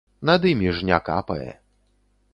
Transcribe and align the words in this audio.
Над 0.29 0.47
імі 0.51 0.71
ж 0.79 0.89
не 0.89 0.99
капае. 1.11 1.51